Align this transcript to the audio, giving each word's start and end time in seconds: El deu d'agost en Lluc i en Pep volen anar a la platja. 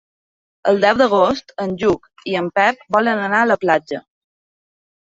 El 0.71 0.79
deu 0.85 0.97
d'agost 1.01 1.53
en 1.65 1.77
Lluc 1.83 2.09
i 2.33 2.35
en 2.41 2.49
Pep 2.59 2.85
volen 2.99 3.25
anar 3.29 3.45
a 3.45 3.53
la 3.55 3.63
platja. 3.67 4.05